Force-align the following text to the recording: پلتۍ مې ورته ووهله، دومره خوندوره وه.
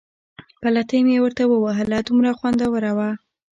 پلتۍ 0.61 0.99
مې 1.05 1.15
ورته 1.23 1.43
ووهله، 1.47 1.99
دومره 2.07 2.31
خوندوره 2.37 2.91
وه. 2.97 3.09